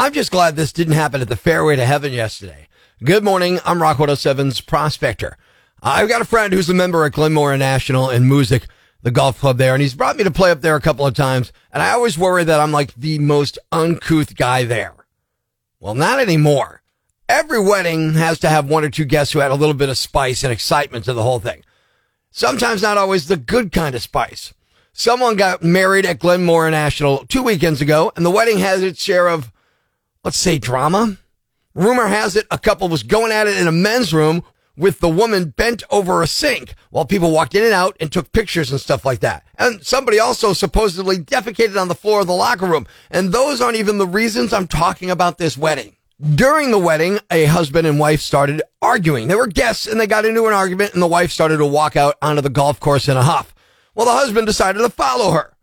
[0.00, 2.68] I'm just glad this didn't happen at the Fairway to Heaven yesterday.
[3.04, 3.60] Good morning.
[3.66, 5.36] I'm Rock 107's Prospector.
[5.82, 8.64] I've got a friend who's a member at Glenmaura National in Moosic,
[9.02, 11.12] the golf club there, and he's brought me to play up there a couple of
[11.12, 11.52] times.
[11.70, 14.94] And I always worry that I'm like the most uncouth guy there.
[15.80, 16.80] Well, not anymore.
[17.28, 19.98] Every wedding has to have one or two guests who add a little bit of
[19.98, 21.62] spice and excitement to the whole thing.
[22.30, 24.54] Sometimes not always the good kind of spice.
[24.94, 29.28] Someone got married at Glenmaura National two weekends ago, and the wedding has its share
[29.28, 29.52] of,
[30.24, 31.16] let's say, drama.
[31.74, 34.42] Rumor has it a couple was going at it in a men's room
[34.76, 38.32] with the woman bent over a sink while people walked in and out and took
[38.32, 39.44] pictures and stuff like that.
[39.58, 42.86] And somebody also supposedly defecated on the floor of the locker room.
[43.10, 45.96] And those aren't even the reasons I'm talking about this wedding.
[46.34, 49.28] During the wedding, a husband and wife started arguing.
[49.28, 51.96] They were guests and they got into an argument and the wife started to walk
[51.96, 53.54] out onto the golf course in a huff.
[53.94, 55.56] Well, the husband decided to follow her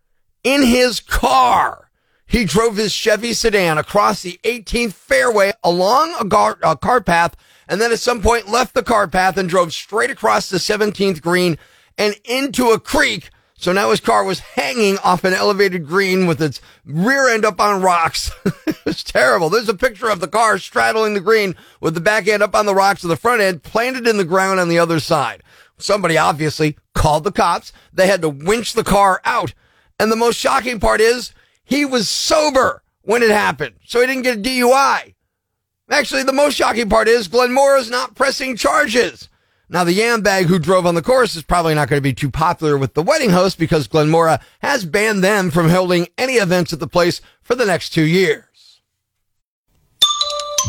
[0.44, 1.87] in his car.
[2.28, 7.36] He drove his Chevy sedan across the 18th fairway along a, gar- a car path
[7.70, 11.22] and then at some point left the car path and drove straight across the 17th
[11.22, 11.58] green
[11.98, 13.30] and into a creek.
[13.60, 17.60] So now his car was hanging off an elevated green with its rear end up
[17.60, 18.32] on rocks.
[18.68, 19.50] it was terrible.
[19.50, 22.68] There's a picture of the car straddling the green with the back end up on
[22.68, 25.42] the rocks and the front end planted in the ground on the other side.
[25.80, 27.74] Somebody obviously called the cops.
[27.92, 29.54] They had to winch the car out.
[30.00, 31.34] And the most shocking part is
[31.68, 33.76] he was sober when it happened.
[33.86, 35.14] So he didn't get a DUI.
[35.90, 39.30] Actually, the most shocking part is Glenmore is not pressing charges.
[39.70, 42.14] Now, the yam bag who drove on the course is probably not going to be
[42.14, 46.72] too popular with the wedding host because Glenmaura has banned them from holding any events
[46.72, 48.82] at the place for the next two years.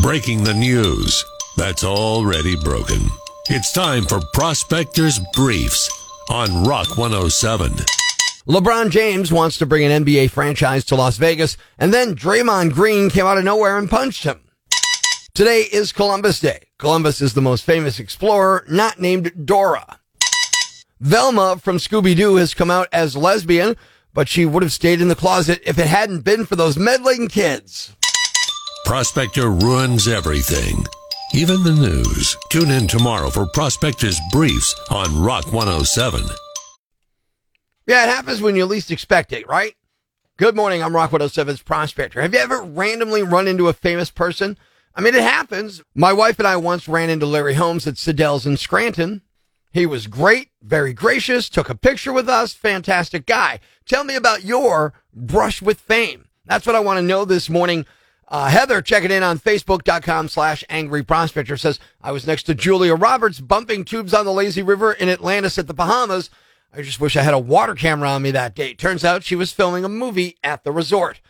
[0.02, 1.24] Breaking the news
[1.56, 3.00] that's already broken.
[3.48, 5.88] It's time for Prospectors Briefs
[6.28, 7.97] on Rock 107.
[8.48, 13.10] LeBron James wants to bring an NBA franchise to Las Vegas, and then Draymond Green
[13.10, 14.40] came out of nowhere and punched him.
[15.34, 16.68] Today is Columbus Day.
[16.78, 20.00] Columbus is the most famous explorer, not named Dora.
[20.98, 23.77] Velma from Scooby Doo has come out as lesbian,
[24.14, 27.28] but she would have stayed in the closet if it hadn't been for those meddling
[27.28, 27.94] kids.
[28.86, 30.86] Prospector ruins everything,
[31.34, 32.34] even the news.
[32.48, 36.27] Tune in tomorrow for Prospector's Briefs on Rock 107.
[37.88, 39.74] Yeah, it happens when you least expect it, right?
[40.36, 42.20] Good morning, I'm Rock 107's Prospector.
[42.20, 44.58] Have you ever randomly run into a famous person?
[44.94, 45.82] I mean, it happens.
[45.94, 49.22] My wife and I once ran into Larry Holmes at Sidell's in Scranton.
[49.72, 53.58] He was great, very gracious, took a picture with us, fantastic guy.
[53.86, 56.28] Tell me about your brush with fame.
[56.44, 57.86] That's what I want to know this morning.
[58.28, 62.94] Uh, Heather checking in on Facebook.com slash Angry Prospector says, I was next to Julia
[62.94, 66.28] Roberts bumping tubes on the lazy river in Atlantis at the Bahamas.
[66.73, 68.74] I just wish I had a water camera on me that day.
[68.74, 71.20] Turns out she was filming a movie at the resort.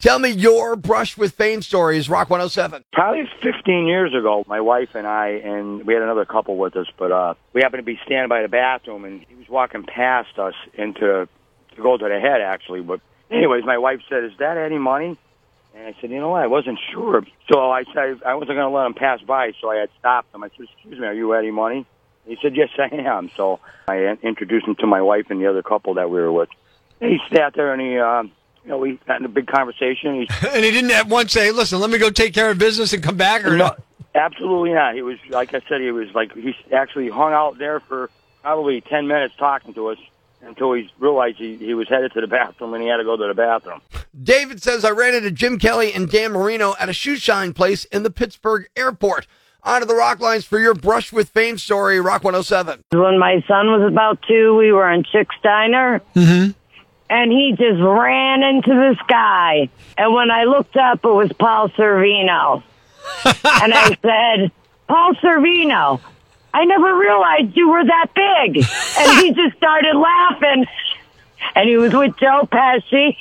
[0.00, 2.84] Tell me your brush with fame stories, Rock 107.
[2.92, 6.86] Probably 15 years ago, my wife and I, and we had another couple with us,
[6.96, 10.38] but uh, we happened to be standing by the bathroom, and he was walking past
[10.38, 11.28] us into
[11.74, 12.80] to go to the head, actually.
[12.82, 15.18] But anyways, my wife said, "Is that Eddie Money?"
[15.74, 16.42] And I said, "You know what?
[16.42, 19.68] I wasn't sure." So I said I wasn't going to let him pass by, so
[19.70, 20.44] I had stopped him.
[20.44, 21.86] I said, "Excuse me, are you Eddie Money?"
[22.28, 23.58] He said, "Yes, I am." So
[23.88, 26.50] I introduced him to my wife and the other couple that we were with.
[27.00, 27.98] He sat there and he.
[27.98, 28.24] Uh,
[28.64, 30.14] you know, we had a big conversation.
[30.14, 32.92] He, and he didn't at once say, "Listen, let me go take care of business
[32.92, 33.74] and come back," or no,
[34.14, 34.94] absolutely not.
[34.94, 38.10] He was, like I said, he was like he actually hung out there for
[38.42, 39.98] probably ten minutes talking to us
[40.42, 43.16] until he realized he, he was headed to the bathroom and he had to go
[43.16, 43.80] to the bathroom.
[44.20, 47.84] David says, I ran into Jim Kelly and Dan Marino at a shoe shine place
[47.86, 49.26] in the Pittsburgh airport.
[49.64, 52.84] On to the rock lines for your brush with fame story, Rock 107.
[52.92, 56.00] When my son was about two, we were in Chick's Diner.
[56.14, 56.52] Mm-hmm.
[57.10, 59.68] And he just ran into the sky.
[59.96, 62.62] And when I looked up, it was Paul Sorvino.
[63.24, 64.52] and I said,
[64.86, 66.00] Paul Sorvino,
[66.54, 68.64] I never realized you were that big.
[68.98, 70.66] And he just started laughing.
[71.54, 73.16] And he was with Joe Pesci.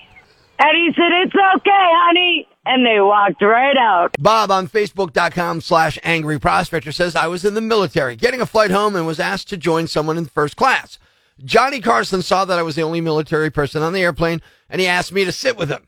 [0.59, 2.47] And he said, it's okay, honey.
[2.67, 4.15] And they walked right out.
[4.19, 8.71] Bob on Facebook.com slash Angry Prospector says, I was in the military, getting a flight
[8.71, 11.00] home and was asked to join someone in first class.
[11.44, 14.88] Johnny Carson saw that I was the only military person on the airplane and he
[14.88, 15.88] asked me to sit with him.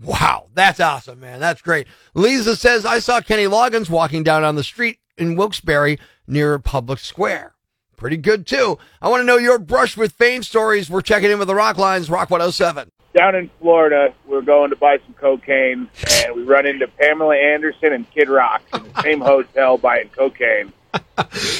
[0.00, 1.40] Wow, that's awesome, man.
[1.40, 1.86] That's great.
[2.12, 6.98] Lisa says, I saw Kenny Loggins walking down on the street in Wilkes-Barre near Public
[6.98, 7.54] Square.
[7.96, 8.78] Pretty good, too.
[9.00, 10.90] I want to know your brush with fame stories.
[10.90, 12.90] We're checking in with the Rock Lines, Rock 107.
[13.16, 15.88] Down in Florida, we're going to buy some cocaine,
[16.22, 20.70] and we run into Pamela Anderson and Kid Rock in the same hotel buying cocaine.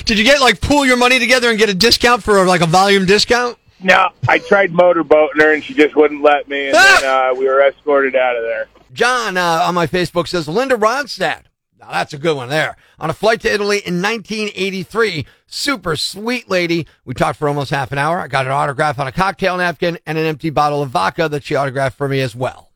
[0.05, 2.67] Did you get like pool your money together and get a discount for like a
[2.67, 3.57] volume discount?
[3.83, 7.47] No, I tried motorboating her, and she just wouldn't let me, and then uh, we
[7.47, 8.69] were escorted out of there.
[8.93, 11.45] John uh, on my Facebook says Linda Ronstadt.
[11.87, 12.77] Now that's a good one there.
[12.99, 16.87] On a flight to Italy in 1983, super sweet lady.
[17.05, 18.19] We talked for almost half an hour.
[18.19, 21.45] I got an autograph on a cocktail napkin and an empty bottle of vodka that
[21.45, 22.73] she autographed for me as well.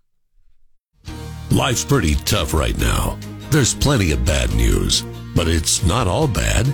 [1.51, 3.19] Life's pretty tough right now.
[3.51, 5.03] There's plenty of bad news,
[5.35, 6.73] but it's not all bad.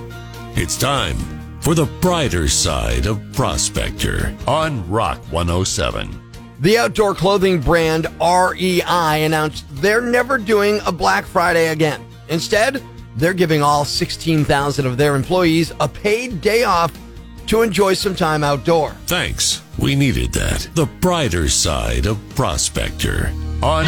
[0.57, 1.17] It's time
[1.63, 6.23] for the brighter side of Prospector on Rock 107.
[6.61, 12.06] The outdoor clothing brand REI announced they're never doing a Black Friday again.
[12.29, 12.83] Instead,
[13.17, 16.93] they're giving all 16,000 of their employees a paid day off
[17.47, 18.91] to enjoy some time outdoor.
[19.07, 19.63] Thanks.
[19.79, 20.69] We needed that.
[20.75, 23.33] The brighter side of Prospector
[23.63, 23.85] on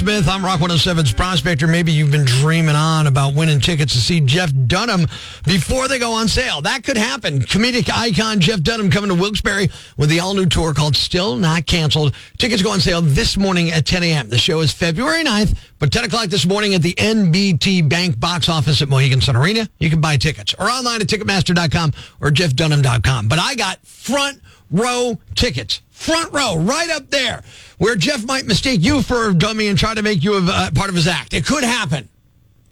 [0.00, 0.28] Aerosmith.
[0.28, 1.66] I'm Rock 107's prospector.
[1.66, 5.06] Maybe you've been dreaming on about winning tickets to see Jeff Dunham
[5.44, 6.62] before they go on sale.
[6.62, 7.40] That could happen.
[7.40, 9.68] Comedic icon Jeff Dunham coming to Wilkes-Barre
[9.98, 12.14] with the all-new tour called Still Not Canceled.
[12.38, 14.28] Tickets go on sale this morning at 10 a.m.
[14.30, 18.48] The show is February 9th, but 10 o'clock this morning at the NBT Bank box
[18.48, 19.68] office at Mohegan Sun Arena.
[19.78, 23.28] You can buy tickets or online at Ticketmaster.com or JeffDunham.com.
[23.28, 25.82] But I got front row tickets.
[26.00, 27.42] Front row, right up there,
[27.76, 30.70] where Jeff might mistake you for a dummy and try to make you a uh,
[30.70, 31.34] part of his act.
[31.34, 32.08] It could happen.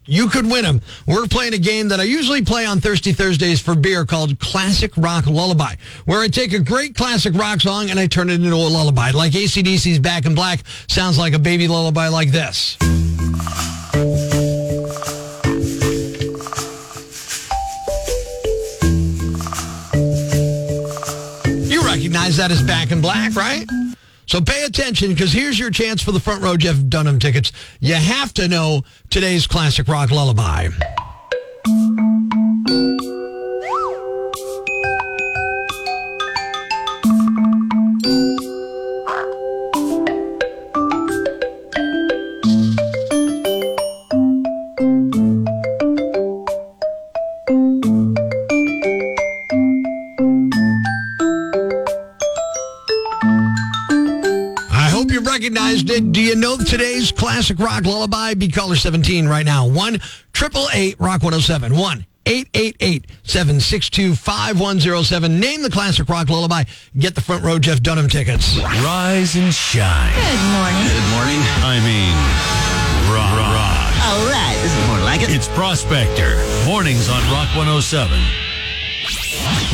[0.07, 0.81] You could win them.
[1.07, 4.91] We're playing a game that I usually play on Thirsty Thursdays for beer called Classic
[4.97, 5.75] Rock Lullaby,
[6.07, 9.11] where I take a great classic rock song and I turn it into a lullaby.
[9.11, 12.79] Like ACDC's Back in Black sounds like a baby lullaby like this.
[22.37, 23.67] That as Back in Black, right?
[24.27, 27.51] So pay attention because here's your chance for the front row Jeff Dunham tickets.
[27.81, 30.69] You have to know today's classic rock lullaby.
[56.01, 58.35] Do you know today's classic rock lullaby?
[58.35, 59.67] Be caller 17 right now.
[59.67, 61.77] 1 888 Rock 107.
[61.77, 65.41] 1 888 762 5107.
[65.41, 66.65] Name the classic rock lullaby.
[66.97, 68.57] Get the front row Jeff Dunham tickets.
[68.59, 70.15] Rise and Shine.
[70.15, 70.87] Good morning.
[70.87, 71.41] Good morning.
[71.67, 72.15] I mean,
[73.11, 73.35] rock.
[73.35, 73.89] rock.
[74.07, 75.35] All right, this is more like it.
[75.35, 76.37] It's Prospector.
[76.65, 78.17] Mornings on Rock 107.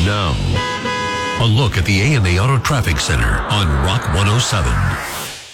[0.07, 0.33] Now,
[1.45, 4.73] a look at the A&A Auto Traffic Center on Rock 107.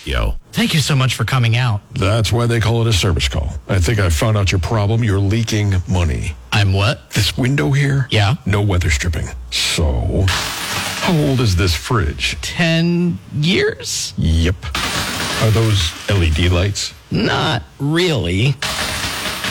[0.05, 0.40] Yo.
[0.53, 1.81] Thank you so much for coming out.
[1.93, 3.51] That's why they call it a service call.
[3.69, 5.05] I think I found out your problem.
[5.05, 6.35] You're leaking money.
[6.53, 7.11] I'm what?
[7.11, 8.09] This window here?
[8.11, 8.35] Yeah.
[8.47, 9.29] No weather stripping.
[9.53, 12.37] So, how old is this fridge?
[12.43, 14.13] 10 years?
[14.19, 14.57] Yep.
[15.43, 16.93] Are those LED lights?
[17.11, 18.55] Not really.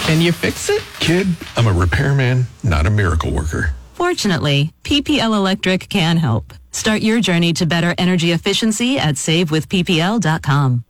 [0.03, 0.84] Can you fix it?
[1.00, 3.74] Kid, I'm a repairman, not a miracle worker.
[3.94, 6.53] Fortunately, PPL Electric can help.
[6.72, 10.84] Start your journey to better energy efficiency at savewithppl.com.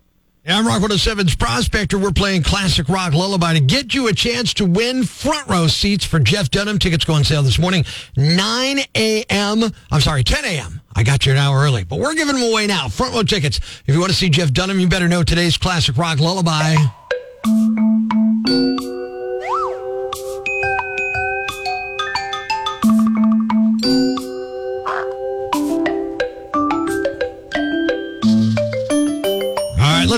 [0.52, 1.96] I'm Rock 107's Prospector.
[1.98, 6.06] We're playing Classic Rock Lullaby to get you a chance to win front row seats
[6.06, 6.80] for Jeff Dunham.
[6.80, 7.86] Tickets go on sale this morning,
[8.18, 9.64] 9 a.m.
[9.92, 10.82] I'm sorry, 10 a.m.
[10.96, 12.88] I got you an hour early, but we're giving them away now.
[12.88, 13.58] Front row tickets.
[13.86, 16.76] If you want to see Jeff Dunham, you better know today's Classic Rock Lullaby.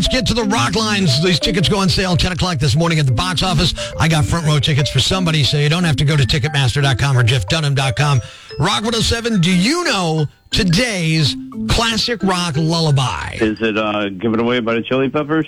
[0.01, 1.21] Let's get to the rock lines.
[1.21, 3.75] These tickets go on sale 10 o'clock this morning at the box office.
[3.99, 7.19] I got front row tickets for somebody, so you don't have to go to Ticketmaster.com
[7.19, 8.21] or JeffDunham.com.
[8.57, 11.35] Rock 107, do you know today's
[11.69, 13.37] classic rock lullaby?
[13.39, 15.45] Is it uh, given away by the Chili Peppers?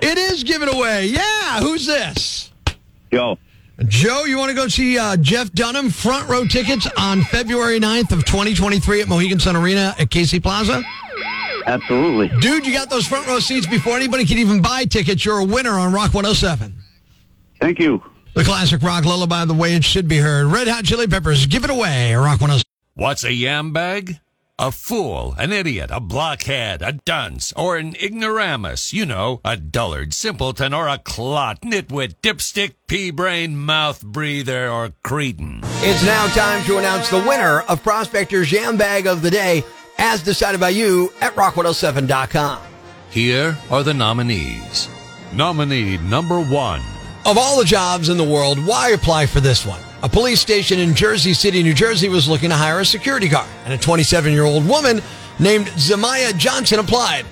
[0.00, 1.06] It is given away.
[1.06, 2.52] Yeah, who's this?
[3.10, 3.38] Yo.
[3.86, 8.12] Joe, you want to go see uh, Jeff Dunham front row tickets on February 9th
[8.12, 10.82] of 2023 at Mohegan Sun Arena at Casey Plaza?
[11.68, 12.28] Absolutely.
[12.40, 15.24] Dude, you got those front row seats before anybody can even buy tickets.
[15.24, 16.74] You're a winner on Rock 107.
[17.60, 18.02] Thank you.
[18.34, 20.46] The classic rock lullaby, the way it should be heard.
[20.46, 22.14] Red Hot Chili Peppers, give it away.
[22.14, 22.62] Rock 107.
[22.94, 24.18] What's a yam bag?
[24.60, 28.92] A fool, an idiot, a blockhead, a dunce, or an ignoramus.
[28.92, 34.92] You know, a dullard, simpleton, or a clot, nitwit, dipstick, pea brain, mouth breather, or
[35.04, 35.60] cretin.
[35.82, 39.62] It's now time to announce the winner of Prospector's Yam Bag of the Day,
[39.98, 42.60] as decided by you at rock107.com.
[43.10, 44.88] Here are the nominees.
[45.32, 46.82] Nominee number one.
[47.26, 49.80] Of all the jobs in the world, why apply for this one?
[50.02, 53.48] A police station in Jersey City, New Jersey was looking to hire a security guard,
[53.64, 55.00] and a 27 year old woman
[55.38, 57.26] named Zamaya Johnson applied.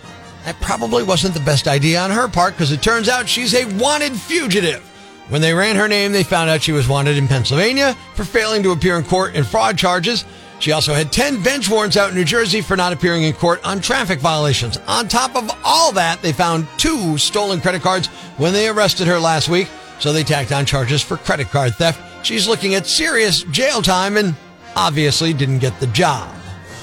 [0.44, 3.64] That probably wasn't the best idea on her part because it turns out she's a
[3.78, 4.82] wanted fugitive.
[5.28, 8.62] When they ran her name, they found out she was wanted in Pennsylvania for failing
[8.62, 10.24] to appear in court in fraud charges.
[10.58, 13.64] She also had 10 bench warrants out in New Jersey for not appearing in court
[13.64, 14.78] on traffic violations.
[14.86, 18.06] On top of all that, they found two stolen credit cards
[18.38, 22.26] when they arrested her last week, so they tacked on charges for credit card theft.
[22.26, 24.34] She's looking at serious jail time and
[24.74, 26.34] obviously didn't get the job.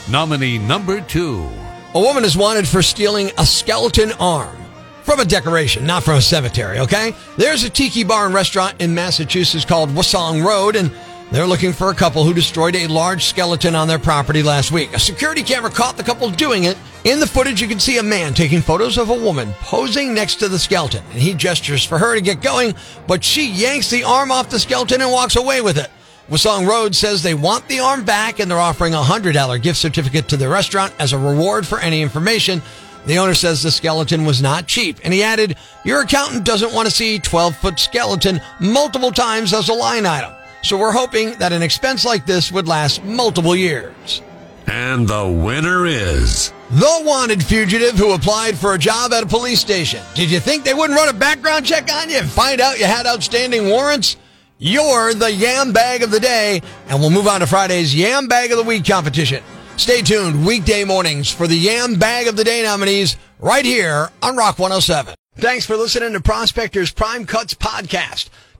[0.10, 1.50] Nominee number two.
[1.96, 4.58] A woman is wanted for stealing a skeleton arm
[5.04, 7.14] from a decoration, not from a cemetery, okay?
[7.38, 10.92] There's a tiki bar and restaurant in Massachusetts called Wasong Road, and
[11.34, 14.94] they're looking for a couple who destroyed a large skeleton on their property last week.
[14.94, 16.78] A security camera caught the couple doing it.
[17.06, 20.36] In the footage, you can see a man taking photos of a woman posing next
[20.36, 22.76] to the skeleton, and he gestures for her to get going,
[23.08, 25.90] but she yanks the arm off the skeleton and walks away with it.
[26.30, 30.30] Wasong Road says they want the arm back and they're offering a $100 gift certificate
[30.30, 32.62] to the restaurant as a reward for any information.
[33.08, 36.88] The owner says the skeleton was not cheap, and he added, Your accountant doesn't want
[36.88, 40.32] to see 12 foot skeleton multiple times as a line item.
[40.64, 44.22] So we're hoping that an expense like this would last multiple years.
[44.66, 46.54] And the winner is.
[46.72, 50.02] The wanted fugitive who applied for a job at a police station.
[50.16, 52.86] Did you think they wouldn't run a background check on you and find out you
[52.86, 54.16] had outstanding warrants?
[54.58, 58.52] You're the Yam Bag of the Day, and we'll move on to Friday's Yam Bag
[58.52, 59.44] of the Week competition.
[59.76, 64.38] Stay tuned weekday mornings for the Yam Bag of the Day nominees right here on
[64.38, 65.16] Rock 107.
[65.36, 68.30] Thanks for listening to Prospectors Prime Cuts podcast.